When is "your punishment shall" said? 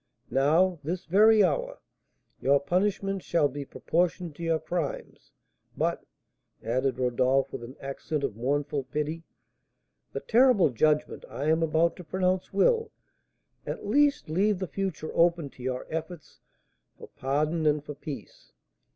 2.41-3.47